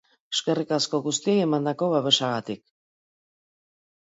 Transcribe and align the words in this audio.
Eskerrik 0.35 0.71
asko 0.77 0.99
guztiei 1.07 1.43
emandako 1.43 1.91
babesagatik. 1.93 2.65